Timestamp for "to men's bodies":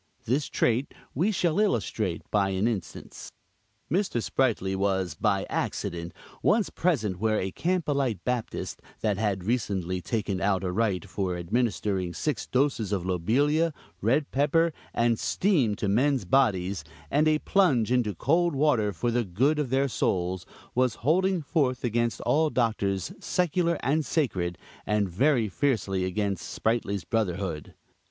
15.75-16.83